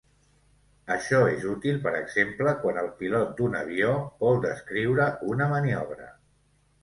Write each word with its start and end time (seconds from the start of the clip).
Això 0.93 1.17
és 1.33 1.43
útil 1.49 1.75
per 1.83 1.91
exemple 1.97 2.53
quan 2.63 2.79
el 2.83 2.89
pilot 3.01 3.35
d'un 3.41 3.57
avió 3.59 3.93
vol 4.25 4.41
descriure 4.49 5.09
una 5.35 5.51
maniobra. 5.55 6.09